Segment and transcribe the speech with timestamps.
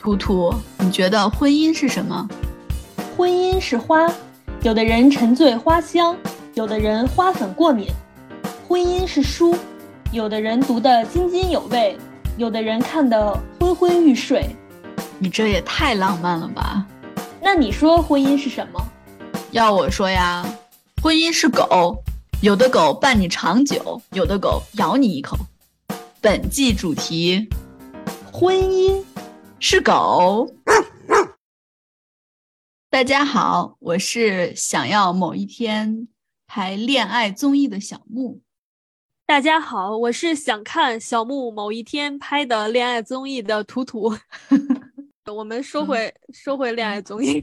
[0.00, 2.26] 图图，你觉得婚姻是什么？
[3.14, 4.10] 婚姻是花，
[4.62, 6.16] 有的人沉醉花香，
[6.54, 7.86] 有的人花粉过敏。
[8.66, 9.54] 婚姻是书，
[10.10, 11.98] 有的人读得津津有味，
[12.38, 14.48] 有的人看得昏昏欲睡。
[15.18, 16.86] 你这也太浪漫了吧？
[17.42, 18.82] 那你说婚姻是什么？
[19.50, 20.42] 要我说呀，
[21.02, 22.02] 婚姻是狗，
[22.40, 25.36] 有的狗伴你长久，有的狗咬你一口。
[26.22, 27.46] 本季主题：
[28.32, 29.02] 婚姻
[29.62, 30.50] 是狗。
[32.88, 36.08] 大家好，我是想要某一天
[36.46, 38.40] 拍恋爱综艺的小木。
[39.26, 44.10] 大家好，我是想看小木某一天拍的恋爱综艺的图图。
[45.30, 47.42] 我们说回说回恋爱综艺，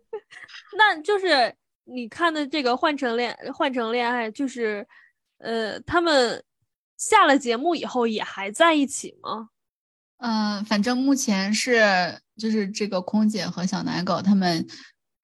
[0.78, 4.84] 那就是你看的这个换成恋换成恋爱，就是
[5.36, 6.42] 呃，他们
[6.96, 9.50] 下了节目以后也还在一起吗？
[10.18, 14.66] 嗯，反正目前是就是这个空姐和小奶狗他们。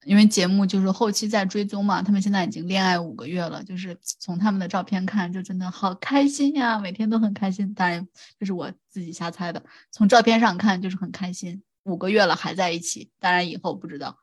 [0.07, 7.75] 因为节目就是后期在追踪嘛，他们现在已经恋爱五个月了，就是从他们的照片看，就真的好开心呀，每天都很开心。
[7.75, 9.63] 当然，这是我自己瞎猜的。
[9.91, 13.11] 从照片上看，就是很开心，五个月了还在一起。
[13.19, 14.17] 当然以后不知道。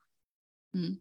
[0.74, 1.00] 嗯，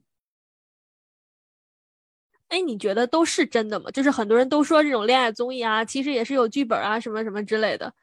[2.48, 3.90] 哎，你觉得都是真的吗？
[3.90, 7.94] 就是很多人都说这种恋爱综艺啊，其实也是有剧本啊，什么什么之类的。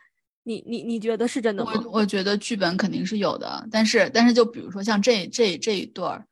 [0.44, 1.72] 你你你觉得是真的吗？
[1.86, 6.26] 我我觉得剧本肯定是有的，但是但是就比如说像这这这一对儿。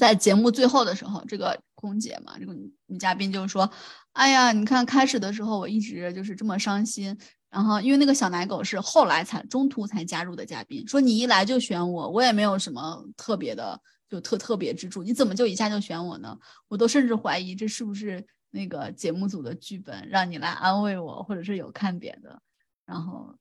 [0.00, 2.52] 在节目最后的时候，这个空姐嘛，这个
[2.86, 3.70] 女嘉宾就说
[4.14, 7.16] ：“哎呀，你看开始的时候我一直就是这么伤心，
[7.48, 16.36] 然后因为那个小奶狗是后来才中途才加入的嘉宾，说你一来就选我，我也没有什么特别的就特特别之处，你怎么就一下就选我呢？
[16.66, 22.42] 我都甚至怀疑这是不是那个节目组的剧本让你来安慰我，或者是有看点的。
[22.84, 23.32] 然后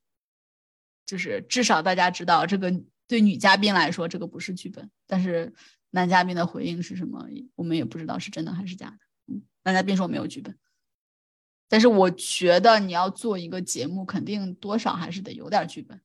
[1.05, 2.73] 就是至少大家知道这个
[3.07, 5.53] 对女嘉宾来说这个不是剧本，但是。”
[5.91, 7.25] 男嘉宾的回应是什么？
[7.55, 8.97] 我们也不知道是真的还是假的。
[9.27, 10.53] 嗯，男嘉宾说没有剧本，
[11.69, 16.01] 但是我觉得你要做一个节目，肯定多少还是得有点剧本，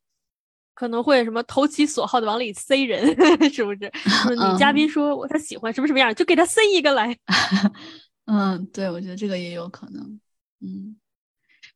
[0.74, 3.04] 可能会什么投其所好的往里塞人，
[3.50, 3.90] 是不是？
[4.30, 7.18] 女嘉宾说我他喜欢什么什么样，就给他塞一个来。
[8.26, 10.20] 嗯，对，我觉得这个也有可能。
[10.60, 10.99] 嗯。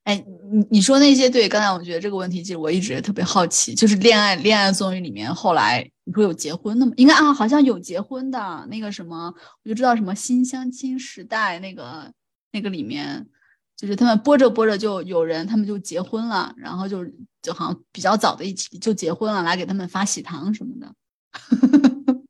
[0.04, 0.22] 哎，
[0.53, 6.92] 你你说那些对，刚才我觉得这个问题，其实我一直特别好奇，就是恋爱恋爱综艺里面，后来你说有结婚的吗？
[6.97, 12.12] 应该啊，好像有结婚的，那个什么，我就知道什么新相亲时代那个
[12.53, 13.26] 那个里面，
[13.76, 17.03] 就是他们播着播着就有人他们就结婚了，然后就
[17.41, 20.94] 就好像比较早的一起就结婚了，来给他们发喜糖什么的。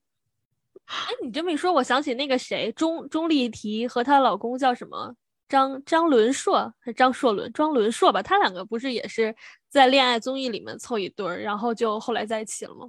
[0.87, 5.17] 哎，你这么一说，我想起那个谁，钟钟丽缇和她老公叫什么？
[5.55, 7.53] 张张伦硕还是张硕伦？
[7.53, 9.33] 张伦硕吧，他两个不是也是
[9.71, 12.89] 在恋爱综艺里面凑一对儿，然后就后来在一起了吗？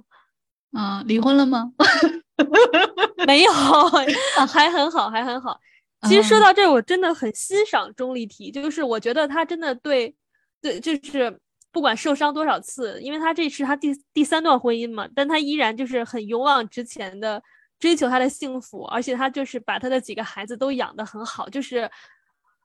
[0.72, 1.72] 啊，离婚了吗？
[3.24, 3.52] 没有，
[4.52, 5.60] 还很好，还很好。
[6.08, 10.12] 其实说到这，我真的很欣赏钟丽缇，就是我觉得她真的对
[10.60, 11.38] 对，就是
[11.70, 17.40] 不管受伤多少次，因为她这是她第第三段婚姻嘛，但她依然就是很勇往直前的
[17.78, 21.88] 追求她的幸福，而且她就是把她的几个孩子都养得很好，就是。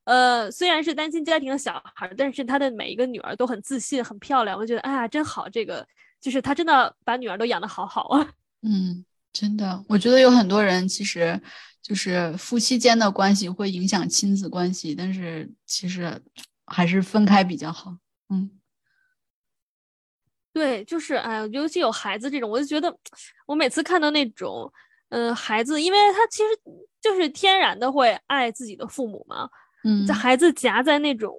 [0.03, 4.57] 呃，虽然是单亲家庭的小孩，但是他的每一个女儿都很自信、很漂亮。
[4.57, 5.47] 我觉得，哎呀，真好！
[5.47, 5.87] 这个
[6.19, 8.33] 就是他真的把女儿都养得好好啊。
[8.63, 11.39] 嗯，真的，我觉得有很多人其实
[11.81, 16.19] 就是夫妻间的关系会影响亲子关系，但是其实
[16.65, 17.95] 还是分开比较好。
[18.29, 18.49] 嗯，
[20.51, 22.95] 对，就是哎，尤其有孩子这种，我就觉得
[23.45, 24.71] 我每次看到那种，
[25.09, 26.49] 嗯，孩子，因为他其实
[26.99, 29.49] 就是天然的会爱自己的父母嘛。
[29.83, 31.33] 嗯，这孩子夹在那种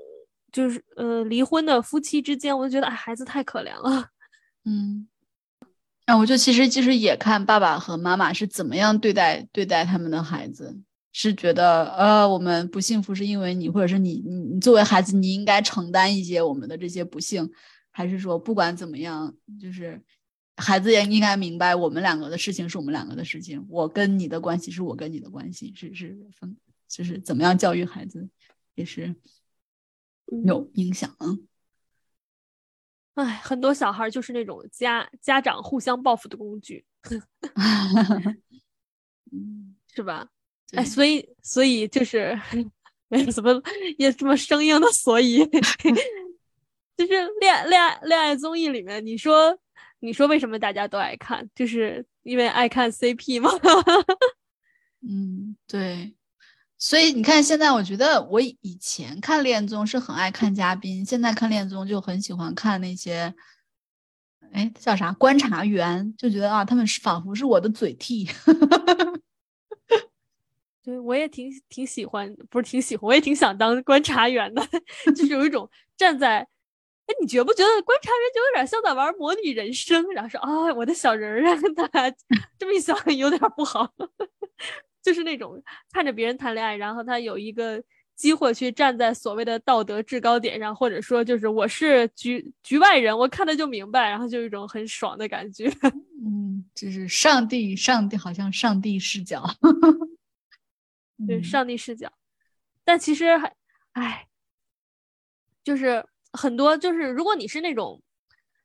[0.50, 4.08] 就是呃离婚的夫妻之间，我就觉得哎，孩子太可怜了。
[4.64, 5.08] 嗯，
[6.06, 10.76] 那我就其实其实也看爸爸和妈妈是怎么样对待对待他们的孩子，
[11.12, 17.50] 是觉得呃我们不幸福是因为你，或者是你你你作为孩子你应该承担一些我们的这些不幸，
[17.90, 20.00] 还是说不管怎么样，就是
[20.56, 26.56] 孩子也应该明白我们两个的事情是我们两个的事情，我跟你的关系是我跟你的关系，是是分。
[26.92, 28.28] 就是怎么样教育孩子，
[28.74, 29.14] 也是
[30.44, 31.16] 有影响。
[33.14, 36.84] 哎，很多小孩就是那种家家长互相报复的工具，
[39.32, 40.28] 嗯，是吧？
[40.72, 42.38] 哎，所以所以就是
[43.08, 43.50] 没有怎么
[43.96, 45.38] 也这么生硬的，所以
[46.94, 49.58] 就是恋恋爱恋爱综艺里面，你说
[50.00, 51.48] 你说为什么大家都爱看？
[51.54, 53.50] 就是因为爱看 CP 吗？
[55.00, 56.14] 嗯，对。
[56.84, 63.32] 所以你看，现在我觉得我以前看恋综是很爱看嘉宾，现在看恋综就很喜欢看那些
[64.50, 68.28] 哎，叫啥观察员，就觉得啊，他们是仿佛是我的嘴替。
[70.82, 74.60] 对，我也挺挺喜欢，不是挺喜欢，我也挺想当观察员的，
[75.14, 76.48] 就是有一种站在，哎，
[77.20, 80.04] 你觉不觉得观察员就有点像在玩模拟人生？
[80.14, 82.16] 然后说啊，我的小人儿啊，大家
[82.58, 83.88] 这么一想有点不好，
[85.02, 87.82] 就是那种看着别人谈恋爱，然后他有一个
[88.14, 95.70] 机会去站在所谓的道德制高点上，或者说就是我是局局外人，我看的就明白，然后就有一种很爽的感觉。
[96.24, 99.44] 嗯，就是上帝，上帝好像上帝视角。
[101.24, 102.12] 对上帝视角，
[102.82, 103.54] 但其实还，
[103.92, 104.26] 唉，
[105.62, 108.02] 就是很多，就是如果你是那种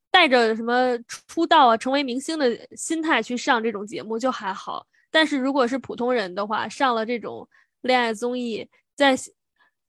[0.10, 4.88] 带着什么出道啊、成为明星的心态去上这种节目就还好，
[5.18, 7.50] 但是如果是普通人的话，上了这种
[7.81, 9.18] 恋爱综艺，在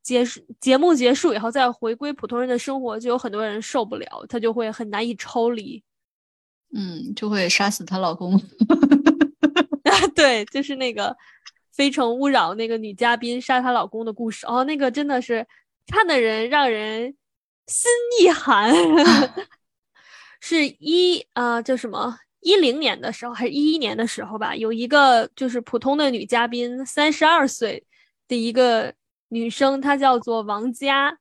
[0.03, 5.83] 结束节目结束以后再回归普通人的生活，就有很多人受不了，他就会很难以抽离，
[6.75, 8.41] 嗯，就会杀死她老公，
[10.17, 11.11] 对，就是那个。
[11.79, 15.47] 《非诚勿扰》那个女嘉宾杀她老公的故事哦，那个真的是
[15.87, 17.15] 看的人让人
[17.69, 17.89] 心
[18.21, 18.75] 一寒。
[20.41, 22.19] 是一啊，叫什么？
[22.40, 24.55] 一零年的时候还是一一年的时候吧？
[24.55, 27.85] 有一个就是普通的女嘉宾，三十二岁
[28.26, 28.94] 的一个
[29.29, 31.19] 女生，她叫做王佳，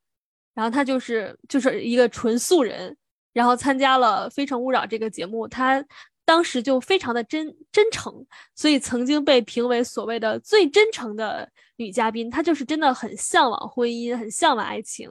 [0.54, 2.96] 然后她就是就是一个纯素人，
[3.34, 5.84] 然后参加了《非诚勿扰》这个节目，她。
[6.28, 8.14] 当时就非常的真真诚，
[8.54, 12.30] 所以曾经被评为所谓的最真诚的女嘉宾。
[12.30, 15.10] 她就是真的很向往婚姻，很向往爱情。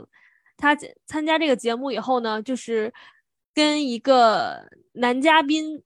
[0.58, 0.76] 她
[1.06, 2.92] 参加这个节目以后呢，就是
[3.54, 5.82] 跟一个男嘉宾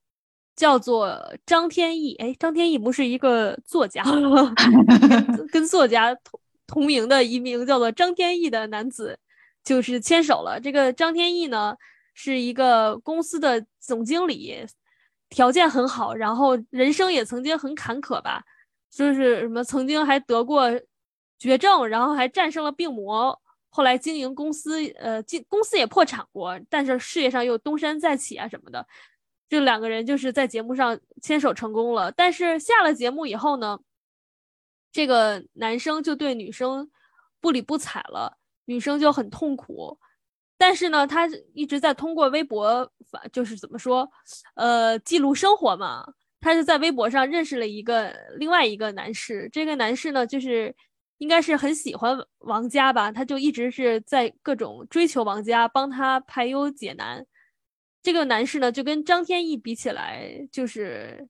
[0.61, 4.05] 叫做张天翼，哎，张天翼不是一个作家，
[5.51, 9.19] 跟作家同同名的一名叫做张天翼的男子，
[9.65, 10.61] 就是牵手了。
[10.61, 11.75] 这个张天翼呢，
[12.13, 14.67] 是一个公司的总经理。
[15.31, 18.43] 条件很好，然后人生也曾经很坎坷吧，
[18.91, 20.69] 就是什么曾经还得过
[21.39, 23.41] 绝症，然后还战胜了病魔，
[23.71, 28.87] 后来经营公司，呃，经公司也破产过，但是事业上又东山再起啊什么的。
[29.51, 33.81] 这两个人就是在节目上牵手成功了，但是下了节目以后呢，
[34.93, 36.89] 这个男生就对女生
[37.41, 39.99] 不理不睬了，女生就很痛苦。
[40.57, 42.89] 但是呢，他一直在通过微博，
[43.33, 44.09] 就是怎么说，
[44.55, 46.07] 呃，记录生活嘛。
[46.41, 50.75] 他就在微博上认识了一个另外一个男士，这个男士呢，就是
[51.19, 57.27] 应该是很喜欢王佳吧，他就一直是在各种追求王佳，帮他排忧解难。
[58.03, 61.29] 这个男士呢，就跟张天翼比起来，就是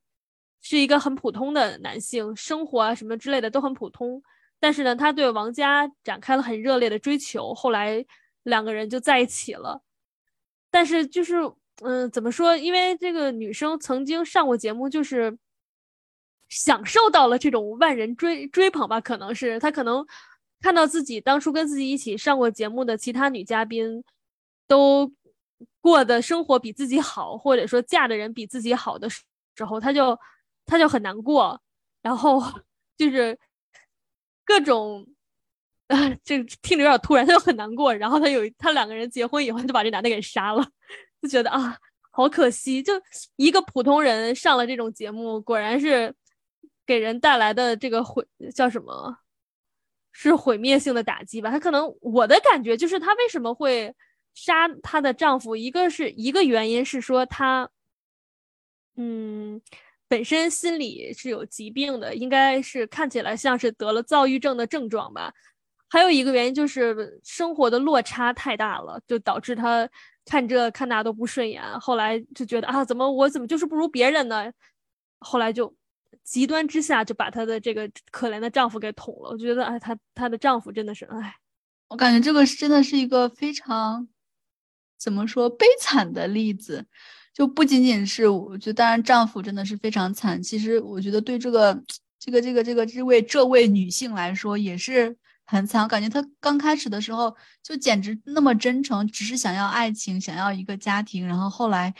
[0.61, 4.23] 是一个很普通的男性，生活啊什么之类的都很普通。
[4.59, 8.05] 但是呢，他对王佳展开了很热烈的追求，后来。
[8.45, 9.83] 两个人就在一起了，
[10.71, 11.35] 但是就是，
[11.83, 12.57] 嗯，怎么说？
[12.57, 15.37] 因为这个女生曾经上过节目，就是
[16.49, 18.99] 享受到了这种万人追追捧吧。
[18.99, 20.03] 可能是她可能
[20.63, 24.03] 看到自己当初跟自己一起上过节目的其他女嘉宾
[24.67, 25.13] 都
[25.81, 29.23] 过的生活比自己好，或者说嫁的人比自己好的时
[29.67, 30.19] 候，她就
[30.67, 31.61] 她就很难过，
[32.03, 32.43] 然后
[32.97, 33.39] 就是
[34.45, 35.07] 各种。
[35.89, 37.93] 啊， 这听着有点突然，他就很难过。
[37.93, 40.65] 然后他有他两个人结婚以后，就把这男的给杀了，
[41.21, 41.77] 就觉得啊，
[42.13, 42.81] 好可惜。
[42.81, 42.93] 就
[43.35, 46.15] 一个普通人上了这种节目，果然是
[46.87, 48.25] 给人带来的这个毁
[48.55, 49.19] 叫什么？
[50.13, 51.51] 是毁灭性的打击吧？
[51.51, 53.93] 他可能我的感觉就是，他为什么会
[54.35, 55.57] 杀她的丈夫？
[55.57, 57.69] 一个是一个原因是说她，
[58.97, 59.61] 嗯，
[60.09, 65.33] 本身心理是有疾病的，应该是看起来像是得了躁郁症的症状吧。
[65.89, 69.89] 还有一个原因就是生活的落差太大了，就导致他
[70.25, 71.63] 看这看那都不顺眼。
[71.81, 74.53] 后来就觉得啊，怎么我怎么就是不如别人呢？
[75.19, 75.75] 后来就
[76.23, 79.31] 极端之下就把她的这个可怜的丈夫给捅了。
[79.31, 81.35] 我觉得哎，她她的丈夫真的是哎，
[81.89, 84.09] 我感觉这个真的是一个非常
[85.01, 86.85] 怎么说悲惨的例子。
[87.33, 90.43] 就不仅仅是我觉得，当然丈夫真的是非常惨。
[90.43, 91.83] 其实我觉得对这个
[92.19, 95.17] 这个这个这个这位这位女性来说也是。
[95.47, 101.27] 很惨，我感觉她刚开始的时候就简直那么真诚，只是想要爱情，想要一个家庭。
[101.27, 101.93] 然后后来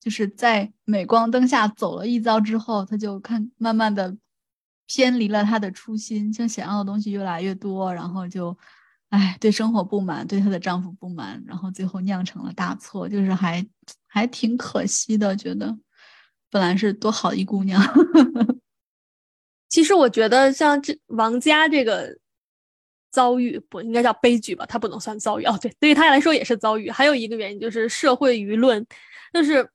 [0.00, 4.16] 就是在镁光灯下走了一遭之后，她就看慢慢的
[4.86, 8.56] 偏离了她的初心，就想要的东西越来越多，然后就
[9.10, 13.66] 哎对生活不满，对她的丈夫不满，然后最后酿成了大错，就是还
[14.06, 15.76] 还挺可惜的，觉得
[16.50, 17.82] 本来是多好一姑娘。
[19.68, 22.18] 其实我觉得像这王佳这个。
[23.10, 24.66] 遭遇，不应该叫悲剧吧？
[24.66, 26.90] 她不能算遭遇哦，对，对于她来说也是遭遇。
[26.90, 28.86] 还有一个原因就是社会舆论，
[29.32, 29.66] 就是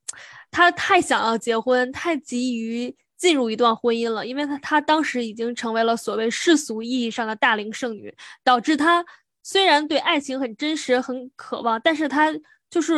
[0.51, 9.03] 她太想要结婚，太急于进入一段婚姻了，因为她她当时已经成为了所谓世俗意义上的大龄剩女，导致她
[9.43, 12.33] 虽然对爱情很真实、很渴望，但是他
[12.69, 12.95] 就是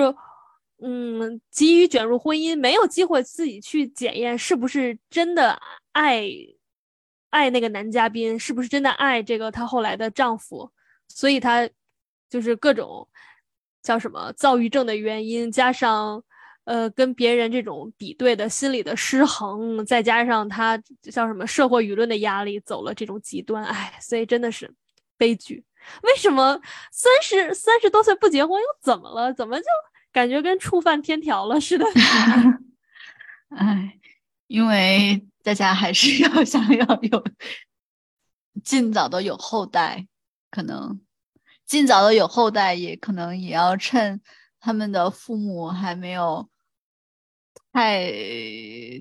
[0.82, 5.60] 嗯急于卷入婚姻，没有机会自己去检验是不是真的
[5.92, 6.30] 爱。
[7.32, 10.72] 爱那个男嘉宾是不是真的爱这个她后来的丈夫？
[11.10, 11.70] 所以她
[12.30, 13.06] 就是各种
[13.84, 16.24] 叫什么躁郁症的原因，加上
[16.64, 23.66] 呃跟别人这种比对的心理的失衡，再加上她叫什么社会舆论的压力，走了这种极端。
[23.66, 24.74] 哎，所以真的是
[25.18, 25.62] 悲剧。
[26.04, 26.60] 为什么
[26.92, 29.34] 三十三十多岁不结婚又怎么了？
[29.34, 29.65] 怎么就
[30.12, 31.86] 感觉跟触犯天条了似的？
[33.56, 34.00] 哎，
[34.48, 35.25] 因为。
[35.46, 37.24] 大家还是要 想要有
[38.63, 40.08] 尽早的有后代，
[40.50, 41.00] 可能
[41.68, 44.20] 尽早的有后代，也可能也要趁
[44.60, 46.50] 他们的父母还没有
[47.72, 48.12] 太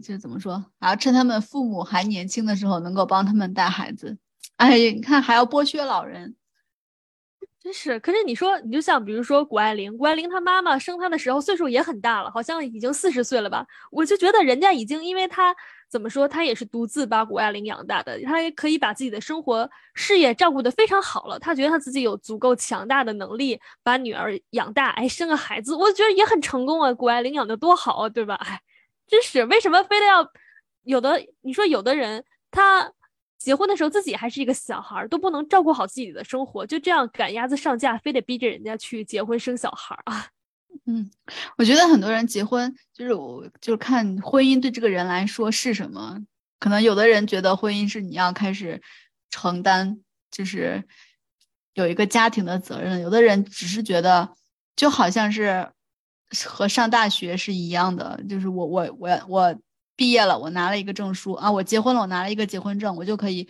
[0.02, 4.18] 就怎么说，还要趁他们父母还年轻的时候，能够帮他们带孩子。
[4.56, 6.36] 哎，你看还要剥削老人。
[7.64, 13.66] 真是，可是你说，你就像比如说谷爱凌，谷爱凌她妈妈生她的时候岁数也很大了，好像已经四十岁了吧？
[13.90, 15.56] 我就觉得人家已经，因为她
[15.88, 21.38] 怎么说，她也是独自把谷爱凌养大的，她也可以把自己的生活事业照顾得非常好了。
[21.38, 26.92] 她觉得她自己有足够强大的能力把女儿养大，哎，生个孩子，我觉得也很成功啊。
[26.92, 28.34] 谷爱凌养的多好啊，对吧？
[28.44, 28.60] 哎，
[29.06, 30.30] 真是，为什么非得要
[30.82, 31.18] 有的？
[31.40, 32.92] 你说有的人他。
[33.38, 40.28] 结婚的时候自己还是一个小孩，都不能照顾好自己的生活，就这样赶鸭子上架，非得逼着人家去结婚生小孩啊！
[40.86, 41.10] 嗯，
[41.58, 46.18] 我觉得很多人结婚就是我就看婚姻对这个人来说是什么。
[46.58, 48.80] 可能有的人觉得婚姻是你要开始
[49.28, 50.00] 承担，
[50.30, 50.82] 就是
[51.74, 54.34] 有一个家庭的责任；有的人只是觉得
[54.74, 55.70] 就好像是
[56.46, 59.56] 和上大学是一样的，就是我我我我。
[59.96, 61.50] 毕业了，我拿了一个证书啊！
[61.50, 63.48] 我结婚了，我拿了一个结婚证，我就可以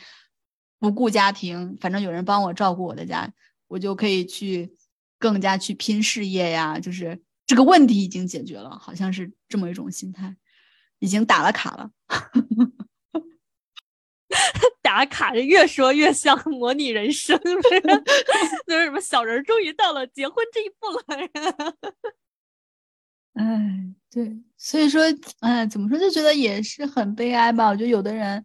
[0.78, 3.32] 不顾家庭，反正有人帮我照顾我的家，
[3.68, 4.74] 我就可以去
[5.18, 6.78] 更加去拼事业呀。
[6.78, 10.36] 就是这个问题已经解决了，好像是这么一种心态，
[10.98, 11.90] 已经打了卡了。
[14.82, 17.40] 打卡着越说越像模拟人生，
[18.68, 21.02] 就是什么小人终于到了结婚这一步了。
[23.34, 23.94] 哎。
[24.10, 25.02] 对，所以说，
[25.40, 27.66] 哎，怎么说就觉得也是很悲哀吧。
[27.66, 28.44] 我觉得有的人，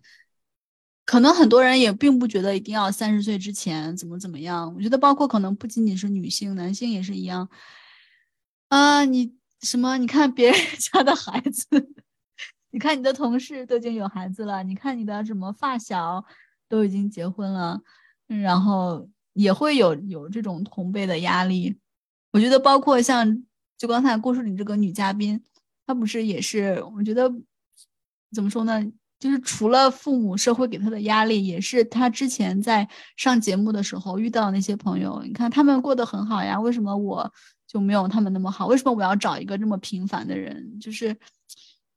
[1.06, 4.74] 可能很多人也并不觉得一定要三十岁之前怎么怎么样。
[4.76, 7.48] 我觉得包括可能不仅仅是女性，男性也是一样。
[8.70, 10.00] 啊，你什么？
[10.00, 10.60] 你看别人
[10.92, 11.68] 家的孩子，
[12.72, 16.26] 你看你的同事都已经有孩子了，你看你的什么发小
[16.68, 17.80] 都已经结婚了，
[18.26, 21.78] 然后也会有有这种同辈的压力。
[22.32, 23.44] 我觉得包括像
[23.80, 25.42] 就刚才故事里这个女嘉宾。
[25.88, 26.84] 她不是也是？
[26.96, 27.34] 我觉得
[28.32, 28.86] 怎么说呢？
[29.18, 35.22] 就是除了父母、社会给他的压力，也是他之前在上节目的时候遇到那些朋友。
[35.26, 37.34] 你看他们过得很好呀，为什么我
[37.68, 38.68] 就没有他们那么好？
[38.68, 40.80] 为什么我要找一个这么平凡的人？
[40.80, 41.18] 就是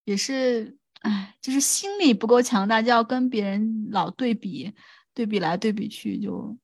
[0.04, 4.72] 也是，哎，就是心理不够强大，就要跟别人老对比，
[5.12, 6.56] 对比来对比去，就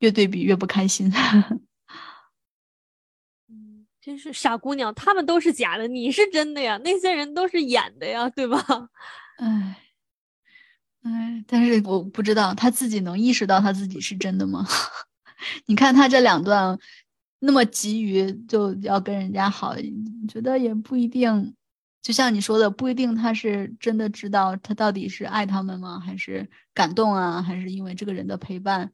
[0.00, 1.10] 越对比越不开心。
[4.04, 6.78] 真是傻姑娘，他们都是假的，你是真的呀？
[6.84, 8.62] 那些人都是演的呀，对吧？
[9.40, 9.78] 哎，
[11.04, 14.66] 哎，但是我不知道他自己能意识到他自己是真的吗？
[15.64, 16.78] 你看他这两段
[17.38, 19.74] 那么急于就要跟人家好，
[20.28, 21.54] 觉得也不一定。
[22.02, 25.98] 就像你说的，不一定他是真的知道他到底是爱他们吗？
[25.98, 27.40] 还是感动啊？
[27.40, 28.92] 还是因为这个人的陪伴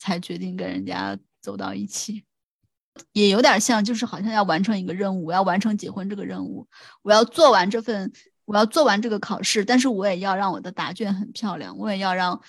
[0.00, 2.24] 才决定跟人家走到一起？
[3.12, 6.66] 也有点像，就是好像要完成一个任务，我要完成结婚这个任务，
[7.02, 8.12] 我要做完这份，
[8.44, 12.40] 我要做完这个考试，但是我也要让我的答卷很漂亮，我也要让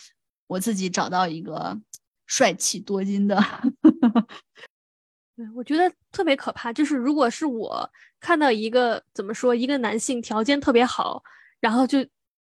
[0.48, 1.77] 我自己找到一个
[2.25, 3.36] 帅气多金的。
[5.36, 6.74] 对，我觉得特别可怕。
[6.74, 7.89] 就是如果是我
[8.20, 11.24] 看到一个怎么说，一个男性条件特别好，
[11.60, 12.00] 然后就，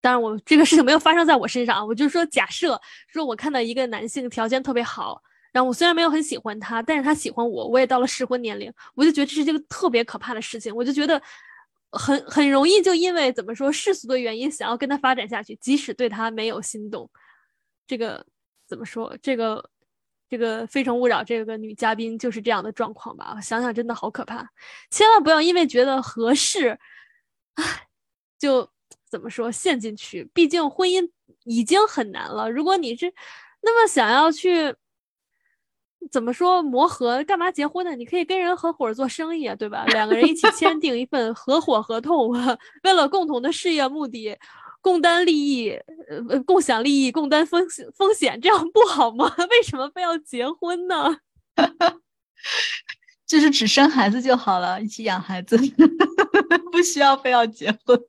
[0.00, 5.22] 当然我这个事情没有发生在我身上，我就说假设说我看到一个男性条件特别好。
[5.56, 10.75] 然后我虽然没有很喜欢他，但是他喜欢我，我也到了适婚年龄，我就觉得这是一个特别可怕的事情。
[10.76, 11.18] 我就觉得
[11.92, 17.10] 很很容易就因为怎么说世俗的原因，想要跟他发展下去，即使对他没有心动。
[17.86, 18.22] 这个
[18.68, 19.16] 怎么说？
[19.22, 19.70] 这个
[20.28, 23.40] 这个《非诚勿扰》这个女嘉宾就是这样的状况吧？
[23.40, 24.46] 想想真的好可怕。
[24.90, 26.78] 千万不要因为觉得合适，
[27.54, 27.88] 唉，
[28.38, 28.68] 就
[29.08, 30.28] 怎么说陷进去。
[30.34, 31.10] 毕竟婚姻
[31.44, 33.10] 已经很难了，如果你是
[33.62, 34.76] 那么想要去。
[36.10, 37.22] 怎么说磨合？
[37.25, 37.94] 干嘛结婚呢？
[37.96, 39.84] 你可以跟人合伙做生意啊，对吧？
[39.86, 42.30] 两个人一起签订一份合伙合同，
[42.84, 44.36] 为了共同的事业目的，
[44.80, 45.70] 共担利益，
[46.28, 49.34] 呃，共享利益，共担风险，风险，这样不好吗？
[49.50, 51.18] 为什么非要结婚呢？
[53.26, 55.58] 就是只生孩子就好了，一起养孩子，
[56.70, 58.00] 不需要非要结婚。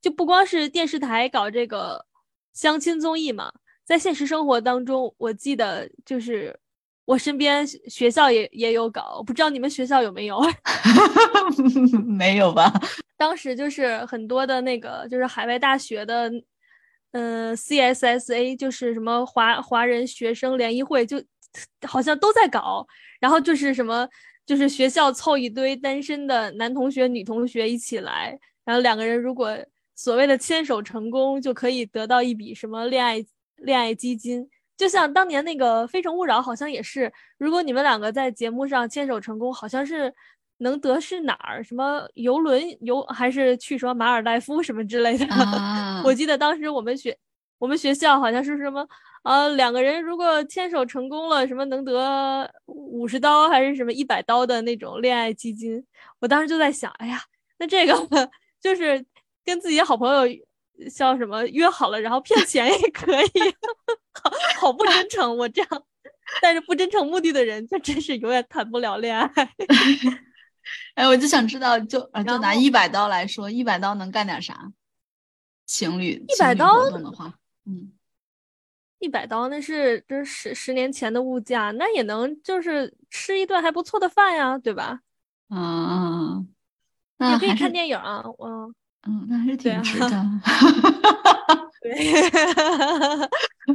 [0.00, 2.06] 就不光是电视台搞这个
[2.52, 3.52] 相亲综艺嘛，
[3.84, 6.56] 在现实生活当中，我记得就是
[7.06, 10.38] 我身边学校也也有搞，不知道你们学校有没有？
[12.04, 12.70] 没有吧？
[13.16, 16.30] 当时就是很多的那个，就是海外大学的，
[17.12, 21.22] 嗯，CSSA，就是什么华华人学生联谊会，就
[21.86, 22.86] 好像都在搞。
[23.20, 24.06] 然后就是什么，
[24.44, 29.56] 就是学校凑一堆单身的男同学、女同学一起来，然后两个人如果
[29.94, 33.24] 所谓的牵手成功，就可以得到一笔什么恋爱
[33.56, 34.46] 恋爱基金。
[34.76, 40.12] 就像当年那个《非诚勿扰》，好像也是，如果你们两个在节目上牵手成功，好像是
[40.58, 41.62] 能得是哪儿？
[41.62, 45.26] 什么游轮游，还是去什么马尔代夫什么之类的？
[46.04, 47.16] 我记得当时我们学
[47.58, 48.86] 我们学校好像是什么。
[49.22, 55.84] 呃，两个人如果牵手成功了，什么能得五十刀还是什么一百刀的那种恋爱基金？
[56.20, 57.20] 我当时就在想，哎呀，
[57.58, 57.92] 那这个
[58.60, 59.04] 就是
[59.44, 60.45] 跟自己好朋友
[60.90, 63.40] 像什么约好了，然后骗钱也可以，
[64.12, 64.30] 好
[64.60, 65.36] 好不真诚。
[65.36, 65.82] 我这样
[66.42, 69.54] 带着不真诚目的的人，就真是永远谈不了恋爱。
[70.94, 74.72] 哎，我就想知道，就就拿一百刀来说，一百刀能干点啥？
[75.64, 77.92] 情侣一百刀的话，嗯。
[78.98, 85.00] 一百刀，那是这十十年前的物价，那也能就是吃一顿还不错的饭呀，对吧？
[85.48, 86.42] 啊，
[87.18, 88.74] 也可以看电影啊，嗯
[89.06, 90.24] 嗯，那还是挺值的。
[91.80, 91.94] 对，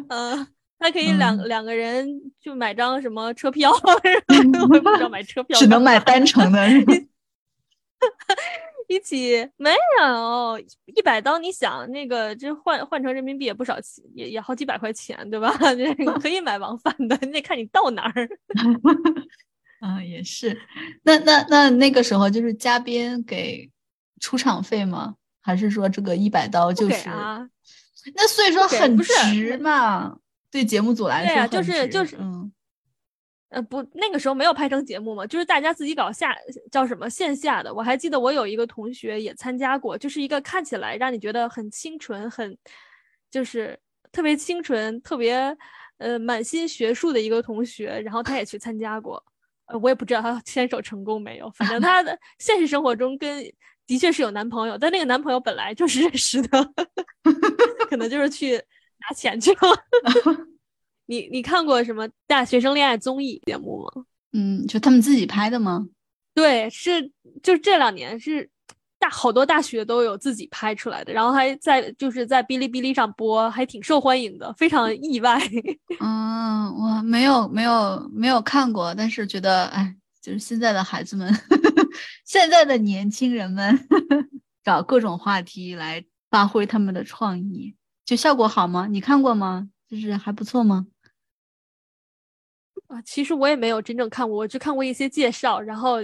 [0.09, 0.47] 嗯，
[0.79, 2.07] 还可以两两个人
[2.39, 6.59] 就买张什么车票， 我也不知道买车票，只能买单程的。
[8.87, 10.59] 一起没有
[10.93, 15.55] 一百刀，你想那个这换换成人民币也不少钱，也也好几百块钱，对吧？
[15.77, 18.27] 这可以买往返的，你得看你到哪儿。
[19.79, 20.59] 啊，也是。
[21.03, 23.71] 那那那那个时候就是嘉宾给
[24.19, 25.15] 出场费吗？
[25.41, 27.09] 还是说这个一百刀就是？
[28.15, 30.17] 那所以说很值嘛？
[30.49, 32.51] 对节目组来说，对就是就是嗯。
[33.49, 36.33] 呃不，那个时候没有拍成节目嘛，就是大家自己搞下
[36.71, 37.73] 叫什么线下的。
[37.73, 42.57] 我还记得我有一个同学也参加过，就是一个看起来让你觉得很清纯、很
[43.29, 43.77] 就是
[44.09, 45.53] 特别清纯、特别
[45.97, 49.21] 呃满心学术的一个同学，然后他也去参加过。
[49.65, 53.43] 呃，我也不知道她牵手成功没有，反正 她的现实生活中跟
[53.87, 56.73] 的确是有男朋友，但那个男朋友本来就是认识的，
[57.89, 59.59] 可能就是去拿钱去了。
[61.07, 64.05] 你你看过什么大学生恋爱综艺节目吗？
[64.33, 65.85] 嗯，就他们自己拍的吗？
[66.33, 67.11] 对，是
[67.43, 68.49] 就这两年是
[69.01, 75.41] 大好多大学都有自己拍出来的，然后还在就是在哔哩哔哩上播，还挺受欢迎的，非常意外。
[75.99, 81.33] 嗯，我没有没有没有看过，但是觉得哎，就是现在的孩子们，
[82.25, 83.75] 现在的年轻人们
[84.63, 88.85] 找各种话题来发挥他们的创意，就效果好吗？
[88.87, 89.67] 你看过吗？
[89.89, 90.85] 就是还不错吗？
[92.85, 95.97] 啊，其实我也没有真正看过，我只看过一些介绍，然后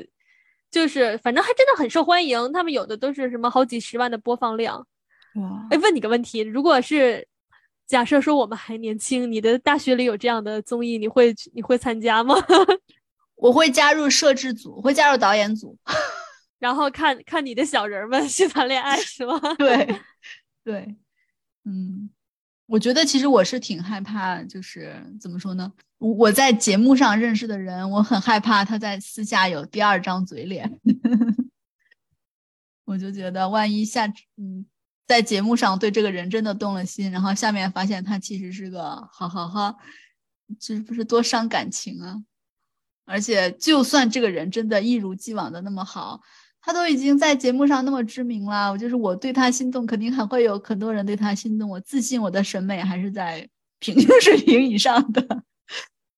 [0.77, 2.53] 就是反正还真的很受欢迎。
[2.53, 4.77] 他们有的都是什么好几十万的播放量。
[5.35, 5.67] 哇！
[5.71, 7.27] 哎，问你个问题，如果是
[7.87, 12.35] 假设说我们还年轻，你的大学里有这样的综艺，你会你会参加吗？
[13.35, 15.75] 我会加入摄制组，会加入导演组，
[16.59, 19.39] 然后看看你的小人们去谈恋爱，是吗？
[19.57, 19.99] 对，
[20.63, 20.95] 对，
[21.65, 22.09] 嗯。
[22.67, 25.71] 我觉得其实我是挺害怕，就是怎么说呢？
[25.97, 30.79] 我在节目上认识的人，我很害怕他在私下有第二张嘴脸。
[32.85, 34.07] 我就觉得，万一下
[34.37, 34.65] 嗯，
[35.07, 39.77] 在节目上对这个人真的动了心，然后下面发现他其实是个好好好，
[40.59, 42.15] 这不是多伤感情啊！
[43.05, 46.21] 而且，就算这个人真的一如既往的那么好。
[46.59, 51.69] 他都已经在节目上那么知名了，我就是我对他心动，肯定还会有很多人对他心动。
[51.69, 53.47] 我自信我的审美还是在
[53.79, 55.43] 平均水 平以上的，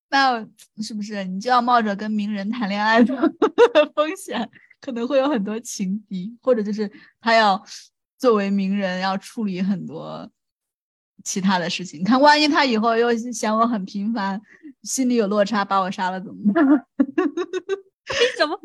[0.09, 0.45] 那
[0.81, 3.15] 是不是你就要冒着跟名人谈恋爱的
[3.95, 4.49] 风险？
[4.81, 7.61] 可能会有很多情敌，或者就是他要
[8.17, 10.29] 作为名人要处理很多
[11.23, 11.99] 其他的事情。
[11.99, 14.41] 你看，万一他以后又嫌我很平凡，
[14.83, 16.65] 心里有落差，把我杀了怎么办？
[16.65, 18.55] 为什么？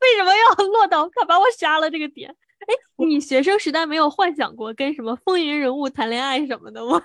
[0.00, 2.30] 为什么要落到他把我杀了这个点？
[2.66, 2.74] 哎，
[3.06, 7.02] 你学生时代没有幻想过跟什么风云人物谈恋爱什么的吗？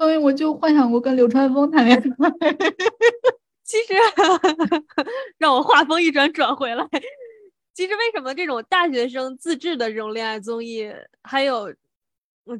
[0.00, 2.00] 所以我就幻想过跟流川枫谈恋爱。
[3.62, 3.92] 其实
[5.36, 6.88] 让我话锋一转转回来，
[7.74, 10.90] 其实为什么这种大学生自制的这种恋爱综艺，
[11.22, 11.70] 还有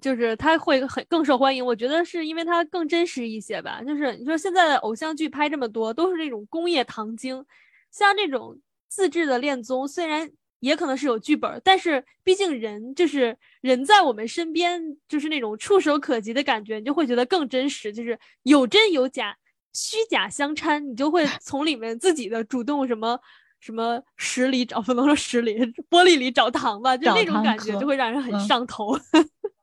[0.02, 1.64] 就是他会很更受欢迎？
[1.64, 3.82] 我觉得是因为它更真实一些吧。
[3.82, 7.42] 就是你说现在的偶像剧拍这么多，都是那种工业糖精，
[7.90, 10.30] 像这种自制的恋综，虽然。
[10.60, 19.36] 也可能是有剧本，但是毕竟人就是人在我们身边，就是那种触手可及的感觉，你就会觉得更真实，就是有真有假，
[19.72, 23.18] 虚假相掺，你就会 从里面自己的主动什么
[23.58, 28.94] 什么屎里找不能说屎里玻璃里找糖吧，就那种感觉就会让人很上头。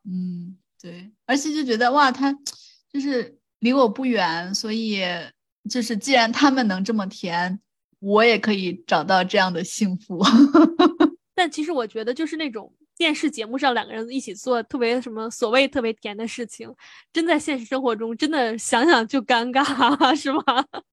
[0.03, 2.35] 嗯，对，而且就觉得哇，他
[2.91, 5.01] 就是离我不远，所以
[5.69, 7.59] 就是既然他们能这么甜。
[7.99, 10.21] 我也可以找到这样的幸福，
[11.33, 16.71] 但其实我觉得就是那种电视节目上两个人一起做特别什么所谓特别甜的事情，
[17.11, 19.63] 真在现实生活中真的想想就尴尬，
[20.15, 20.41] 是吗？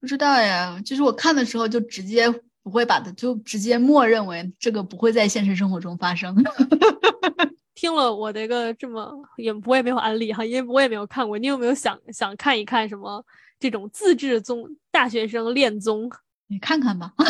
[0.01, 2.31] 不知道呀，就是我看的时候就直接
[2.63, 6.35] 不会把它就直接默认为这个不会在现实生活中发生。
[7.75, 13.23] 听了我的一个这么也我也没有安利哈，因为我也没有看过，你有没有想想看一看什么
[13.59, 16.11] 这种自制综大学生恋综？
[16.47, 17.13] 你看看吧，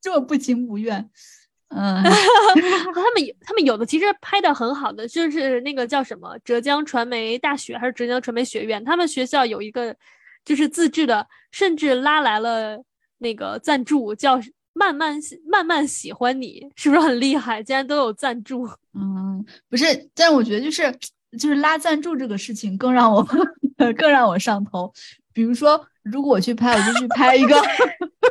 [0.00, 1.10] 这么不情不愿，
[1.68, 2.02] 嗯，
[2.94, 9.96] 他们有他们有的其实拍的很好的，就是那个叫什么浙江传媒大学还是浙江传媒学院，他们学校有一个
[10.44, 12.82] 就是自制的，甚至拉来了
[13.18, 14.38] 那个赞助，叫
[14.74, 15.18] 慢慢
[15.50, 17.62] 慢慢喜欢你，是不是很厉害？
[17.62, 20.92] 竟然都有赞助，嗯，不是，但我觉得就是
[21.38, 23.26] 就是拉赞助这个事情更让我
[23.96, 24.92] 更让我上头，
[25.32, 25.84] 比如说。
[26.10, 27.54] 如果我去拍，我就去拍一个，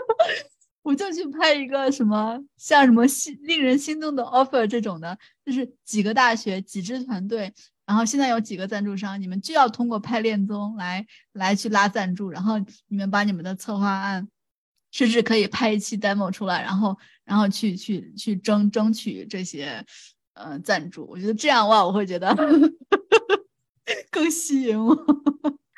[0.83, 7.53] 我就去拍一个什么像什么心令人心动的 offer 这种的，就是几个大学、几支团队，
[7.85, 14.27] 然后现在有几个赞助商，你们就要通过拍恋综来来去拉赞助，然后你们把你们的策划案，
[14.91, 19.85] 甚至可以拍一期 demo 出来，然后然后去去去争争取这些
[20.33, 21.05] 呃赞助。
[21.09, 22.33] 我觉得这样哇，我会觉得
[24.09, 24.95] 更吸引我。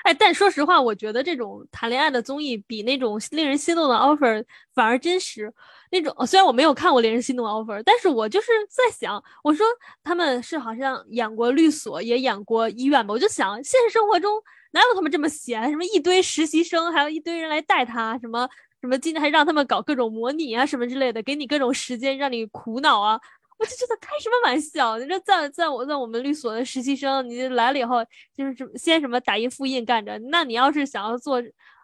[0.10, 4.44] 哎，但说实话，我觉得这种谈恋爱的综艺比那种令人心动的 offer
[4.74, 5.54] 反而真实。
[5.92, 9.64] 那种虽然我没有看过令人心动的 offer，但是我就是在想，我说
[10.04, 13.14] 他们是好像演过律所，也演过医院吧？
[13.14, 14.42] 我就想，现实生活中
[14.72, 15.70] 哪有他们这么闲？
[15.70, 18.50] 什么一堆实习生，还有一堆人来带他，什么
[18.82, 23.20] 什么今天还让他们搞各种模拟啊，什么之类的，给你各种时间让你苦恼啊。
[23.60, 24.98] 我就觉得开什么玩笑！
[24.98, 27.98] 你这在在我在我们律所的实习生，你来了以后
[28.36, 31.44] 就是先什么打印复印干着，那你要是想要做，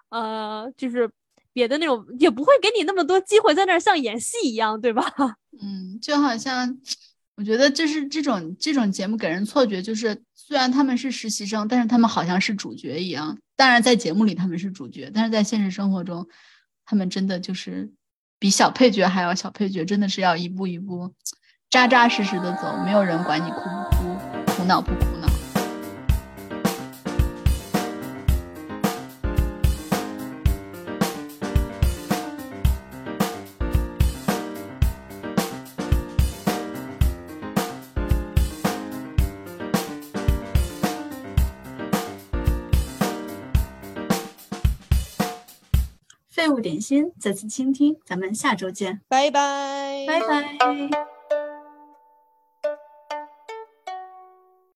[0.10, 1.10] 呃，就是
[1.52, 5.04] 别的那种，也不会给你那么多机会在那儿像演戏一样，对吧？
[5.62, 6.78] 嗯，就好像
[7.36, 13.38] 我觉得这是这种这种节目给人错觉，就是虽然他们是实习生，但是他们好像是主角一样。
[13.58, 16.26] 当然在节目里他们是主角，但是在现实生活中，
[16.86, 17.92] 他们真的就是
[18.38, 21.14] 比小配角还要小配角，真的是要一步一步。
[21.76, 23.60] 扎扎实实的走，没有人管你哭
[23.92, 24.18] 不哭，
[24.56, 25.28] 苦恼不苦恼。
[46.30, 51.14] 废物点心，再次倾听，咱们下周见，拜拜，拜拜。